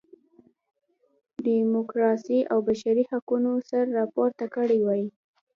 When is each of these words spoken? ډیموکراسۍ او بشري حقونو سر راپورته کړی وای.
ډیموکراسۍ 1.45 2.39
او 2.51 2.57
بشري 2.67 3.03
حقونو 3.11 3.51
سر 3.69 3.83
راپورته 3.97 4.45
کړی 4.55 4.79
وای. 4.81 5.03